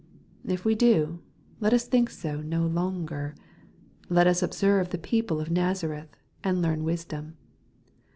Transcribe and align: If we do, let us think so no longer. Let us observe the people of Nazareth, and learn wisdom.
If 0.47 0.65
we 0.65 0.73
do, 0.73 1.19
let 1.59 1.73
us 1.73 1.85
think 1.87 2.09
so 2.09 2.41
no 2.41 2.65
longer. 2.65 3.35
Let 4.09 4.25
us 4.25 4.41
observe 4.41 4.89
the 4.89 4.97
people 4.97 5.39
of 5.39 5.51
Nazareth, 5.51 6.17
and 6.43 6.59
learn 6.59 6.83
wisdom. 6.83 7.37